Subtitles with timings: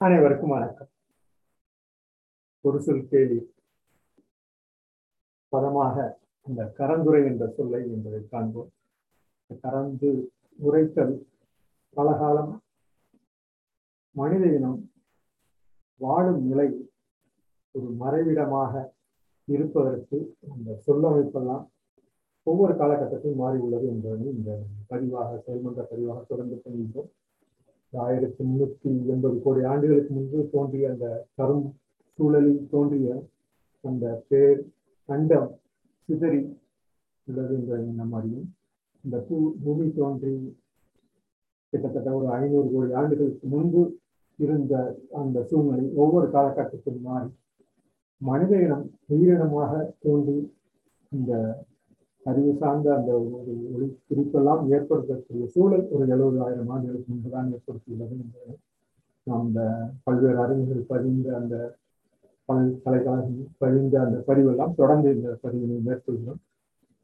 [0.00, 0.88] அனைவருக்கும் வணக்கம்.
[2.64, 3.38] ஒரு சொல் கேள்வி
[5.52, 5.96] பதமாக
[6.46, 8.68] அந்த கரந்துரை என்ற சொல்லை என்பதை காண்போம்.
[9.64, 10.10] கரந்து
[10.58, 11.14] உரைத்தல்
[11.96, 12.52] பலகாலம்
[14.16, 14.78] மனித இனம்
[16.00, 16.68] வாழும் நிலை
[17.74, 18.72] ஒரு மறைவிடமாக
[19.48, 21.64] இருப்பதற்கு அந்த சொல்லமைப்பெல்லாம்
[22.42, 27.10] ஒவ்வொரு காலகட்டத்திலும் மாறி உள்ளது என்பதை இந்த பதிவாக செயல்மன்ற பதிவாக தொடர்ந்து கொள்கின்றோம்
[27.92, 31.06] ஆயிரத்தி முன்னூத்தி எண்பது கோடி ஆண்டுகளுக்கு முன்பு தோன்றிய அந்த
[31.36, 31.66] கரும்
[32.18, 33.08] சூழலில் தோன்றிய
[33.84, 34.60] அந்த பேர்
[35.08, 35.50] கண்டம்
[36.08, 36.40] சிதறி
[37.28, 38.46] உள்ளது என்ற நாம் அறியும்
[39.04, 40.34] இந்த பூ பூமி தோன்றி
[41.72, 43.82] கிட்டத்தட்ட ஒரு ஐநூறு கோடி ஆண்டுகளுக்கு முன்பு
[44.38, 44.74] இருந்த
[45.18, 47.30] அந்த சூழ்நிலை ஒவ்வொரு காலகட்டத்தில் மாறி
[48.20, 50.36] மனித இனம் உயிரினமாக தோன்றி
[51.12, 51.32] இந்த
[52.28, 58.54] அறிவு சார்ந்த அந்த ஒரு ஒளி குறிப்பெல்லாம் ஏற்படுத்தக்கூடிய சூழல் ஒரு எழுபதாயிரம் ஆண்டுகளுக்கு முன்புதான் ஏற்படுத்தியுள்ளது என்பதை
[59.26, 59.62] நாம் இந்த
[60.04, 61.56] பல்வேறு அறிஞர்கள் பதிந்த அந்த
[62.48, 66.40] பல்கலைக்கழகம் பதிந்த அந்த பதிவெல்லாம் தொடர்ந்து இந்த பதிவினை மேற்கொள்கிறோம்.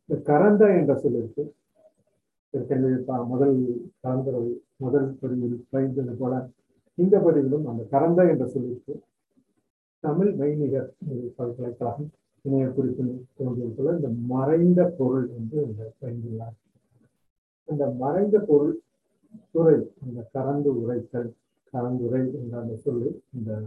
[0.09, 1.43] இந்த கரந்த என்ற சொல்லிற்கு
[2.55, 2.97] ஏற்கனவே
[3.33, 3.57] முதல்
[4.01, 4.43] கலந்துரை
[4.77, 6.35] முதல் பதிவில் பயின்றது போல
[6.99, 8.95] இந்த பதிவிலும் அந்த கரந்த என்ற சொல்லிற்கு
[10.05, 10.91] தமிழ் மெய்நிகர்
[11.37, 12.11] பல்கலைக்கழகம்
[12.45, 16.57] இணைய குறிப்பில் தோன்றியது இந்த மறைந்த பொருள் என்று இந்த பயந்துள்ளார்
[17.65, 18.83] அந்த மறைந்த பொருள்
[19.53, 21.35] துறை அந்த கரந்து உரைத்தல்
[21.73, 23.63] கலந்துரை என்ற அந்த சொல்லு இந்த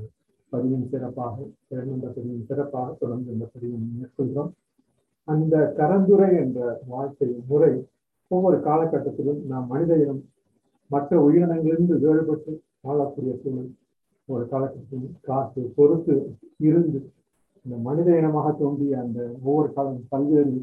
[0.52, 1.36] பதிவின் சிறப்பாக
[1.70, 4.52] இரண்டு பதிவின் சிறப்பாக தொடர்ந்து இந்த பதிவை மேற்கொள்கிறோம்.
[5.24, 7.86] அந்த கரந்துரை என்ற வாழ்க்கை முறை
[8.28, 10.30] ஒவ்வொரு காலகட்டத்திலும் நாம் மனித இனம்
[10.88, 13.76] மற்ற உயிரினங்களிலிருந்து வேறுபட்டு வாழக்கூடிய சூழல்
[14.26, 17.12] ஒரு காலகட்டத்தில் காத்து பொறுத்து இருந்து
[17.66, 20.54] இந்த மனித இனமாக தோன்றிய அந்த ஒவ்வொரு காலம் பல்வேறு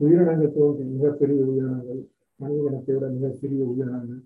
[0.00, 2.00] உயிரினங்கள் தோன்றிய மிகப்பெரிய உயிரினங்கள்
[2.40, 4.20] மனித இனத்தை விட மிக சிறிய உயிரினங்கள்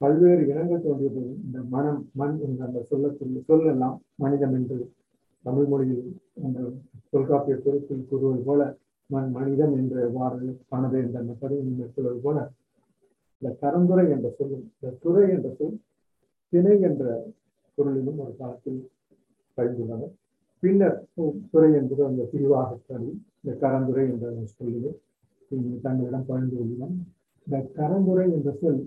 [0.00, 4.78] பல்வேறு இனங்கள் தோன்றியது இந்த மனம் மண் என்ற அந்த சொல்லக்கூடிய சொல்லெல்லாம் மனிதம் என்று
[5.44, 6.10] தமிழ் மொழியில்
[6.42, 6.58] அந்த
[7.12, 8.60] தொல்காப்பிய பொருட்கள் கூறுவது போல
[9.10, 12.38] மண் மனிதம் என்ற எவ்வாறு பணது என்ற அந்த பதிவு சொல்வது போல
[13.42, 15.76] இந்த கரந்துரை என்ற சொல்லும் இந்த துறை என்ற சொல்
[16.52, 17.04] திணை என்ற
[17.78, 18.80] பொருளிலும் ஒரு காலத்தில்
[19.58, 20.14] பயிர்ந்துள்ளனர்
[20.64, 20.98] பின்னர்
[21.52, 24.26] துறை என்பது அந்த பிரிவாக கருதி இந்த கரந்துரை என்ற
[24.58, 24.92] சொல்லிலே.
[25.86, 26.94] தங்களிடம் பகிர்ந்து கொள்கிறோம்.
[27.46, 28.80] இந்த கரந்துரை என்ற சொல்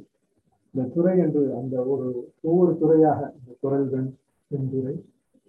[0.73, 2.07] இந்த துறை என்று அந்த ஒரு
[2.47, 4.07] ஒவ்வொரு துறையாக இந்த குரல்கள்
[4.51, 4.95] செந்துறை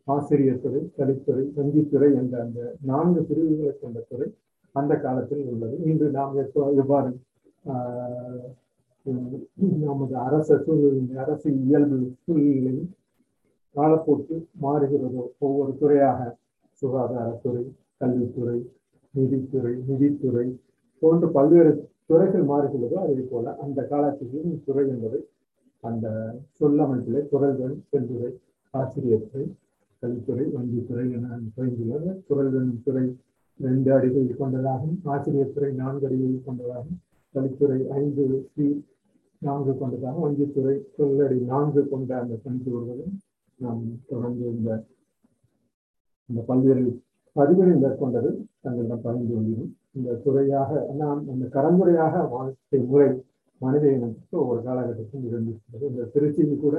[0.06, 2.60] ஆசிரியர் துறை கலித்துறை வங்கித்துறை என்ற அந்த
[2.90, 4.28] நான்கு பிரிவுகளை கொண்ட துறை
[4.74, 5.76] அந்த காலத்தில் உள்ளது.
[5.90, 6.36] இன்று நாம்
[6.82, 7.10] எவ்வாறு
[9.86, 12.88] நமது அரச சூழ்நிலை அரசு இயல்பு சூழ்நிலையும்
[13.78, 15.22] காலப்போக்கு மாறுகிறதோ?
[15.46, 16.20] ஒவ்வொரு துறையாக
[16.82, 17.62] சுகாதாரத்துறை
[18.00, 18.58] கல்வித்துறை
[19.14, 20.46] நிதித்துறை நிதித்துறை
[21.02, 21.72] போன்ற பல்வேறு
[22.10, 25.18] துறைகள் மாறுகிறதோ அதே போல அந்த காலத்திலும் துறை என்பது
[25.84, 26.06] அந்த
[26.60, 28.30] சொல்லமைப்பிலே குரல்கள் செல்துறை
[28.74, 29.46] ஆசிரியர் துறை
[30.02, 33.04] கல்வித்துறை வங்கித்துறை என குறைந்துள்ளது குரல்கள் துறை
[33.60, 34.96] ரெண்டு அடிகள் கொண்டதாகும்.
[35.04, 36.98] ஆசிரியர் துறை நான்கு அடிகள் கொண்டதாகும்.
[37.34, 38.66] கல்வித்துறை ஐந்து சி
[39.42, 43.14] நான்கு கொண்டதாகவும் வங்கித்துறை சொல்லடி நான்கு கொண்ட அந்த பணிக்கு வருவதும்
[43.58, 44.70] நாம் தொடர்ந்து இந்த
[46.30, 46.84] இந்த பல்வேறு
[47.36, 48.30] பதிவுகளை மேற்கொண்டது
[48.64, 49.72] தங்களிடம் பகிர்ந்து கொள்கிறோம்.
[49.96, 50.70] இந்த துறையாக
[51.00, 53.08] நாம் இந்த கரந்துரையாக வாழ்க்கை முறை
[53.60, 55.84] மனித இனத்துக்கு ஒவ்வொரு காலகட்டத்தில் இருந்திருக்கிறது.
[55.92, 56.76] இந்த திருச்சியில் கூட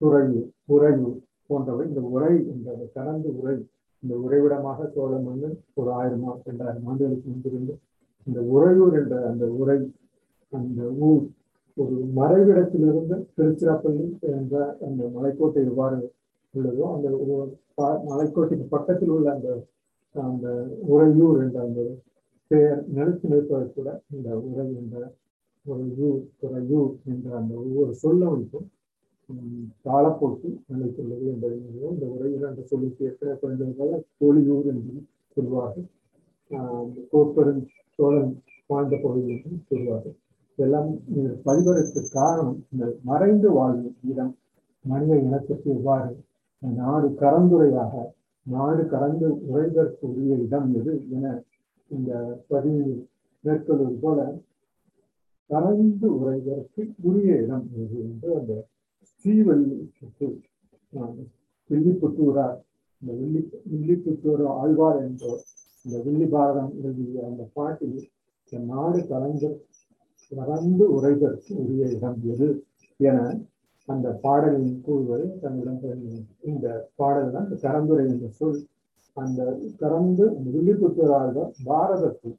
[0.00, 1.16] துறையூர் உறையூர்
[1.50, 3.56] போன்றவை இந்த உரை இந்த கலந்து உரை
[4.02, 7.74] இந்த உறைவிடமாக சோழ மன்னன் ஒரு ஆயிரம் ரெண்டாயிரம் ஆண்டுகளுக்கு முன்பிருந்து
[8.26, 9.78] இந்த உறையூர் என்ற அந்த உரை
[10.52, 11.24] அந்த ஊர்
[11.82, 14.54] ஒரு மறைவிடத்திலிருந்து திருச்சிராப்பள்ளி என்ற
[14.86, 15.98] அந்த மலைக்கோட்டை எவ்வாறு
[16.54, 17.08] உள்ளதோ அந்த
[18.10, 19.48] மலைக்கோட்டைக்கு பக்கத்தில் உள்ள அந்த
[20.14, 20.46] அந்த
[20.92, 21.80] உறையூர் என்ற அந்த
[22.50, 24.96] பெயர் நிலைத்து நிற்பது கூட இந்த உரை என்ற
[25.66, 28.68] உறையூர் துறையூர் என்ற அந்த ஒவ்வொரு சொல்லமைப்பும்
[29.86, 31.56] காலப்போக்கு நிலைத்துள்ளது என்பதை
[31.90, 34.94] இந்த உரையூர் என்ற சொல்லுக்கு ஏற்கனவே குறைந்ததால கோழியூர் என்று
[35.36, 35.88] சொல்வார்கள்.
[37.12, 37.62] கோப்பெரும்
[37.98, 38.32] சோழன்
[38.70, 40.16] வாழ்ந்த பகுதி என்றும் சொல்வார்கள்.
[40.58, 40.88] எல்லாம்
[41.44, 42.58] பதிவதற்கு காரணம்.
[42.72, 44.32] இந்த மறைந்து வாழும் இடம்
[44.84, 46.10] மனித இனத்திற்கு எவ்வாறு
[46.62, 47.94] நாடு கரந்துரையாக
[48.46, 51.24] நாடு கலந்து உரைதற்கு உரிய இடம் எது என
[51.90, 52.10] இந்த
[52.48, 52.92] பதிவு
[53.44, 54.18] மேற்கொள்வது போல
[55.50, 58.54] கலந்து உரைவதற்கு உரிய இடம் எது என்று அந்த
[59.12, 60.36] ஸ்ரீவல்லிப்புத்தூர்
[61.70, 62.56] வில்லிப்புத்தூரார்
[63.02, 63.40] இந்த வில்லி
[63.70, 65.42] வில்லிப்புத்தூர் ஆழ்வார் என்போர்
[65.84, 67.96] இந்த வில்லி பாரதம் எழுதிய அந்த பாட்டில்
[68.52, 69.50] இந்த நாடு கலந்து
[70.32, 72.48] கலந்து உரைதற்கு உரிய இடம் எது
[73.00, 73.18] என
[73.84, 75.78] அந்த பாடலின் கூறுவது தன்னிடம்
[76.40, 78.58] இந்த பாடல் தான் இந்த கரந்துரை என்ற சொல்.
[79.16, 79.40] அந்த
[79.76, 82.36] கறந்து வில்லிபுத்தூராக பாரதத்தில்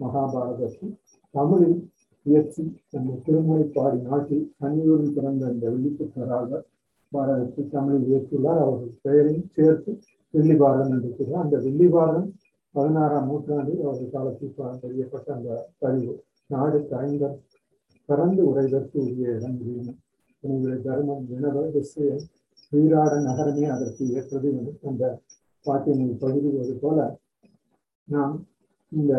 [0.00, 0.94] மகாபாரதத்தில்
[1.34, 1.78] தமிழில்
[2.26, 6.62] இயற்றி அந்த திருமுறைப்பாடி நாட்டில் தனியூரில் பிறந்த அந்த வில்லிபுத்தூராக
[7.12, 8.62] பாரதத்தில் தமிழில் இயற்றியுள்ளார்.
[8.64, 9.92] அவர்கள் பெயரையும் சேர்த்து
[10.34, 10.56] வெள்ளி
[10.94, 11.88] என்று அந்த வெள்ளி
[12.74, 14.56] பதினாறாம் நூற்றாண்டில் அவர்கள் காலத்தில்
[14.88, 16.14] அறியப்பட்ட அந்த பதிவு.
[16.50, 17.24] நாடு தாய்ந்த
[18.08, 19.92] பறந்து உரைதற்கு உரிய இடம் முடியும்
[20.42, 22.24] உங்களுடைய தர்மம் வினவ விஷயம்
[22.72, 24.50] வீராட நகரமே அதற்கு ஏற்றது
[24.82, 25.04] அந்த
[25.66, 26.98] பாட்டினை பகிர்வது போல
[28.08, 28.34] நாம்
[28.92, 29.12] இந்த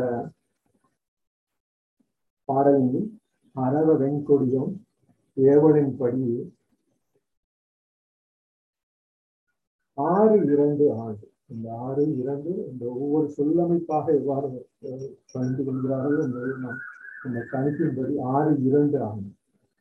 [2.49, 3.07] பாடலில்
[3.55, 4.71] அரவ வெண்கொடியும்
[5.37, 6.21] ஏவலின் படி
[9.97, 14.47] ஆறு இரண்டு ஆண்டு இந்த ஆறு இரண்டு இந்த ஒவ்வொரு சொல்லமைப்பாக எவ்வாறு
[15.31, 16.81] பகிர்ந்து கொள்கிறார்கள் என்பதை நாம்
[17.25, 19.31] அந்த கணிப்பின்படி ஆறு இரண்டு ஆகும்.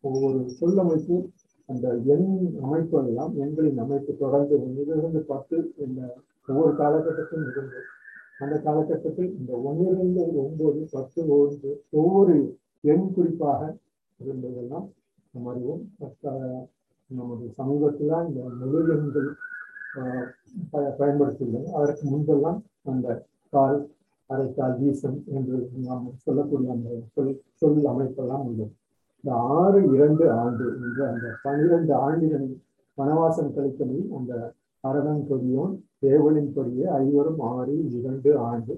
[0.04, 1.26] ஒவ்வொரு சொல்லமைப்பும்
[1.68, 2.28] அந்த எண்
[2.62, 5.56] அமைப்பு எல்லாம் எண்களின் அமைப்பு தொடர்ந்து ஒன்றிலிருந்து பத்து
[5.86, 6.00] இந்த
[6.48, 7.80] ஒவ்வொரு காலகட்டத்திலும் இருந்து
[8.38, 12.36] அந்த காலகட்டத்தில் இந்த ஒன்றிலிருந்து ஒன்பது பத்து ஒன்று ஒவ்வொரு
[12.80, 13.62] எண் குறிப்பாக
[14.20, 14.86] இருந்ததெல்லாம்
[15.34, 15.82] நம்ம அறிவோம்.
[17.10, 19.28] நமது சமீபத்தில் இந்த மொழி எண்கள்
[21.00, 22.58] பயன்படுத்தியுள்ளது அதற்கு முன்பெல்லாம்
[22.90, 23.06] அந்த
[23.52, 23.76] கால்
[24.30, 28.72] அரைத்தால் வீசம் என்று நாம் சொல்லக்கூடிய அந்த சொல் சொல் அமைப்பெல்லாம் உள்ளது
[29.24, 32.56] இந்த ஆறு இரண்டு ஆண்டு என்று அந்த பனிரெண்டு ஆண்டுகளில்
[32.98, 34.32] வனவாசம் கழித்தலில் அந்த
[34.84, 38.74] அரவன் கொடியோன் தேவலின் கொடியே ஐவரும் ஆறு இரண்டு ஆண்டு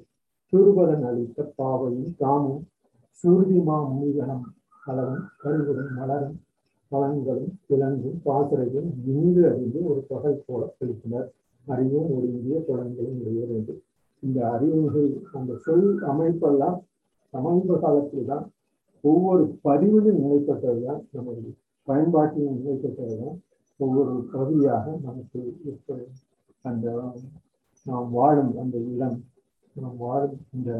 [0.52, 2.62] சூர்பதன் அளித்த பாவையும் தாமும்
[3.24, 4.44] சூர்திமா முனிகணம்
[4.82, 6.36] அளவும் கருவுடன் மலரும்
[6.92, 11.28] பலன்களும் கிழங்கும் பாசறையும் இங்கு அறிந்து ஒரு தொகை போல செலுத்தினர்
[11.66, 13.82] அறிவும் ஒரு இந்திய குழந்தைகளும் உடையவர்
[14.22, 16.78] இந்த அறிவுகள் அந்த சொல் அமைப்பெல்லாம்
[17.34, 18.44] சமீப காலத்தில் தான்
[19.04, 21.50] ஒவ்வொரு பதிவிலும் நிலைப்பட்டதுதான் நமது
[21.88, 23.36] பயன்பாட்டிலும் நிலைப்பட்டதுதான்
[23.80, 25.98] ஒவ்வொரு கவியாக நமக்கு இருக்கிற
[26.64, 26.86] அந்த
[27.86, 29.18] நாம் வாழும் அந்த இடம்
[29.76, 30.70] நாம் வாழும் இந்த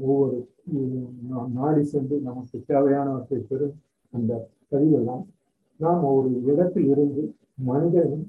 [0.00, 0.36] ஒவ்வொரு
[1.28, 3.76] நாம் நாடி சென்று நமக்கு தேவையானவற்றை பெறும்
[4.14, 4.32] அந்த
[4.72, 5.24] பதிவெல்லாம்
[5.80, 7.22] நாம் ஒரு இடத்தில் இருந்து
[7.64, 8.26] மனிதனும்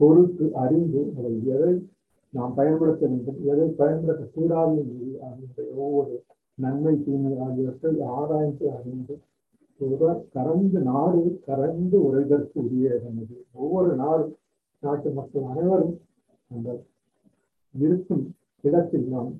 [0.00, 1.72] பொறுத்து அறிந்து அதை எதை
[2.34, 3.38] நாம் பயன்படுத்த வேண்டும்.
[3.44, 6.14] எதை பயன்படுத்தக்கூடாது என்பது அதனுடைய ஒவ்வொரு
[6.58, 9.14] நன்மை தீமை ஆகியவற்றை ஆராய்ந்து அறிந்து
[9.80, 13.08] ஒருவர் கரைந்து நாடு கரைந்து உரைதற்கு உரியது
[13.54, 14.34] ஒவ்வொரு நாடும்
[14.82, 15.96] நாட்டு மக்கள் அனைவரும்
[16.50, 16.68] அந்த
[17.74, 18.24] இருக்கும்
[18.64, 19.32] இடத்தில் நாம்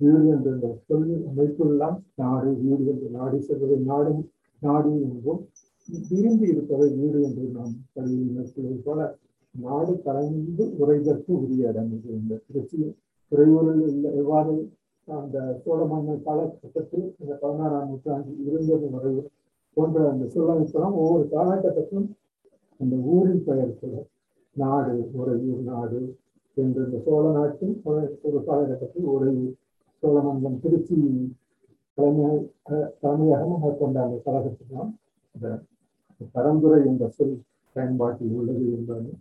[0.00, 4.22] வீடு என்ற சொல் அமைப்புள்ளலாம் நாடு வீடு என்று நாடி செல்வதை நாடும்
[4.62, 5.42] நாடு என்றும்
[6.08, 9.00] விரும்பி இருப்பதை வீடு என்று நாம் கல்வி மேற்கொள்வது போல
[9.54, 12.80] நாடு கலந்து உரைதற்கு உரிய இடம் இது இந்த திருச்சி
[13.32, 14.54] துறையூரில் எவ்வாறு
[15.08, 19.30] அந்த சோழ மன்னர் காலகட்டத்தில் இந்த பதினாறாம் நூற்றாண்டில் இருந்தது வரையும்
[19.76, 22.08] போன்ற அந்த சொல்லமைப்பெல்லாம் ஒவ்வொரு காலகட்டத்திலும்
[22.80, 24.02] அந்த ஊரின் பெயர் சொல்ல
[24.56, 26.00] நாடு உறையூர் நாடு
[26.56, 27.74] என்று இந்த சோழ நாட்டின்
[28.26, 29.54] ஒரு காலகட்டத்தில் உறையூர்
[30.02, 30.96] சோழமங்கலம் திருச்சி
[31.98, 34.92] தலைமையாக தலைமையகமாக கொண்ட அந்த கழகத்துக்கெல்லாம்
[35.34, 35.48] இந்த
[36.34, 37.36] பரம்பரை என்ற சொல்
[37.76, 39.12] பயன்பாட்டில் உள்ளது என்பதை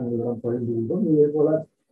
[0.00, 1.48] தங்களிடம் பகிர்ந்து கொண்டோம் இதே போல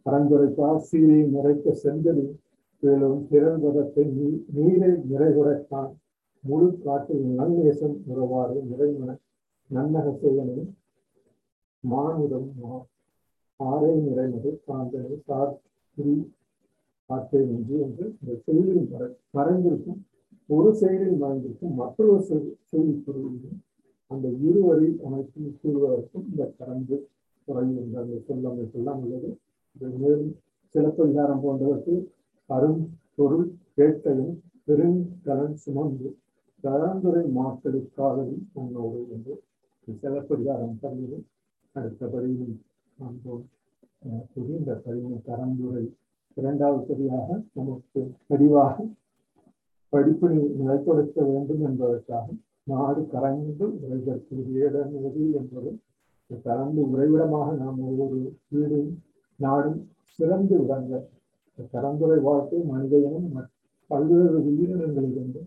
[0.07, 2.35] பரந்துரைப்பா சீரை நிறைக்க செந்தலில்
[2.83, 4.05] மேலும் திறன்பதத்தை
[4.57, 5.91] நீரை நிறைகுறைத்தான்
[6.45, 9.17] முழு காட்டில் நன்னேசம் உறவாறு நிறைவன
[9.71, 10.59] நன்னக செய்யனை
[11.85, 12.49] மானுடம்
[13.61, 15.15] ஆரை நிறைவது காந்தனை.
[15.27, 15.53] சார்
[15.97, 16.15] புரி
[17.11, 20.01] காற்றை நின்று என்று இந்த செய்தியில் மறை மறைந்திருக்கும்
[20.49, 22.19] ஒரு செயலில் மறைந்திருக்கும் மற்றொரு
[22.71, 23.59] செய்தி பொருளிலும்
[24.11, 26.99] அந்த இருவரில் அமைப்பில் கூறுவதற்கும் இந்த கரங்கு
[27.49, 29.31] குறைவு என்று அந்த சொல்லமைப்பெல்லாம் உள்ளது.
[30.03, 30.33] மேலும்
[30.75, 31.95] சிலப்பதிகாரம் போன்றவற்று
[32.51, 32.81] அரும்
[33.19, 34.35] பொருள் கேட்டையும்
[34.69, 36.09] பெருங்கலன் சுமந்து
[36.65, 39.35] கலந்துரை மாற்றலுக்காகவும் உன்னோடு என்று
[40.03, 41.19] சிலப்பதிகாரம் பதிவு
[41.77, 42.57] அடுத்த பதிவில்
[42.99, 43.45] காண்போம்.
[44.33, 45.85] புரிந்த பதிவு கலந்துரை
[46.37, 48.77] இரண்டாவது பதிவாக நமக்கு தெளிவாக
[49.93, 52.27] படிப்பினை நிலைப்படுத்த வேண்டும் என்பதற்காக
[52.65, 55.71] நாடு கரைந்து உரைதற்குரிய இடம் எது என்பது
[56.31, 58.19] கலந்து உறைவிடமாக நாம் ஒவ்வொரு
[58.49, 58.91] வீடும்
[59.37, 59.79] நாடும்
[60.19, 61.09] சிறந்து விளங்க
[61.73, 63.49] கலந்துரை வாழ்க்கை மனித இனம்
[63.91, 65.43] பல்வேறு உயிரினங்களிலிருந்து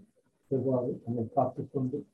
[0.48, 2.06] எவ்வாறு நம்மை காத்துக்கொண்டு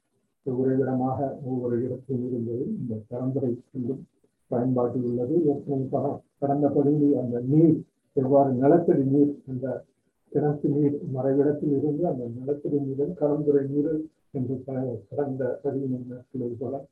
[0.46, 4.08] உறைவிடமாக ஒவ்வொரு இடத்தில் இருந்தது இந்த பரம்பரை செல்லும்
[4.48, 5.36] பயன்பாட்டில் உள்ளது.
[5.46, 7.78] ஏற்கனவே கடந்த பகுதியில் அந்த நீர்
[8.14, 9.84] எவ்வாறு நிலத்தடி நீர் என்ற
[10.32, 13.92] கிணத்து நீர் மறைவிடத்தில் இருந்து அந்த நிலத்தடி நீரில் கலந்துரை நீர்
[14.32, 14.64] என்று
[15.10, 16.86] கடந்த பதிவின் போல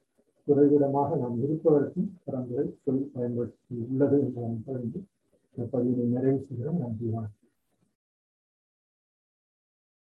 [0.46, 5.00] குறைவிடமாக நாம் இருப்பதற்கும் பரம்பரை சொல் பயன்படுத்தி உள்ளது என்று நான் பகிர்ந்து
[5.56, 6.78] இந்த பதிவினை நிறைவு செய்கிறோம்.
[6.78, 7.45] நன்றி வணக்கம்.